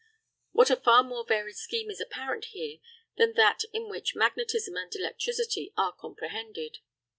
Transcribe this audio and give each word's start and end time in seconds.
What 0.51 0.71
a 0.71 0.75
far 0.77 1.03
more 1.03 1.23
varied 1.23 1.57
scheme 1.57 1.91
is 1.91 2.01
apparent 2.01 2.45
here 2.45 2.79
than 3.17 3.33
that 3.33 3.65
in 3.71 3.87
which 3.87 4.15
magnetism 4.15 4.75
and 4.75 4.91
electricity 4.95 5.73
are 5.77 5.93
comprehended. 5.93 6.79